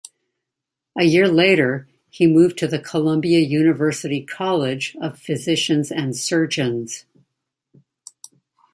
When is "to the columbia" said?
2.57-3.37